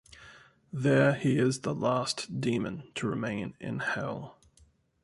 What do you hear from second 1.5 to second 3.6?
the last demon to remain